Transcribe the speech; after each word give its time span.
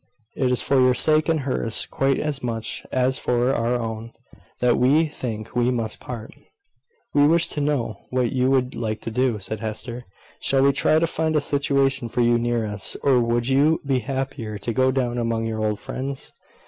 "It 0.35 0.51
is 0.51 0.63
for 0.63 0.79
your 0.81 0.95
sake 0.95 1.29
and 1.29 1.41
hers, 1.41 1.85
quite 1.85 2.19
as 2.19 2.41
much 2.41 2.83
as 2.91 3.19
for 3.19 3.53
our 3.53 3.75
own, 3.75 4.13
that 4.59 4.79
we 4.79 5.05
think 5.05 5.55
we 5.55 5.69
must 5.69 5.99
part." 5.99 6.33
"We 7.13 7.27
wish 7.27 7.45
to 7.49 7.61
know 7.61 7.99
what 8.09 8.31
you 8.31 8.49
would 8.49 8.73
like 8.73 8.99
to 9.01 9.11
do," 9.11 9.37
said 9.37 9.59
Hester. 9.59 10.07
"Shall 10.39 10.63
we 10.63 10.71
try 10.71 10.97
to 10.97 11.05
find 11.05 11.35
a 11.35 11.39
situation 11.39 12.09
for 12.09 12.21
you 12.21 12.39
near 12.39 12.65
us, 12.65 12.97
or 13.03 13.19
would 13.19 13.47
you 13.47 13.79
be 13.85 13.99
happier 13.99 14.57
to 14.57 14.73
go 14.73 14.89
down 14.89 15.19
among 15.19 15.45
your 15.45 15.63
old 15.63 15.79
friends?" 15.79 16.31